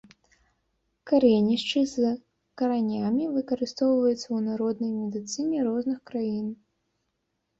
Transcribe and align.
Карэнішчы 1.09 1.79
з 1.93 2.13
каранямі 2.61 3.27
выкарыстоўваюцца 3.35 4.23
ў 4.23 4.39
народнай 4.47 4.91
медыцыне 5.01 5.59
розных 5.69 5.99
краін. 6.13 6.47